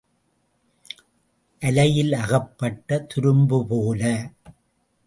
அலையில் 1.61 2.13
அகப்பட்ட 2.13 2.99
துரும்பு 3.07 3.65
போல. 3.67 4.01